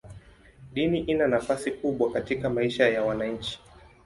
Dini 0.73 0.99
ina 0.99 1.27
nafasi 1.27 1.71
kubwa 1.71 2.11
katika 2.11 2.49
maisha 2.49 2.89
ya 2.89 3.03
wananchi. 3.03 3.59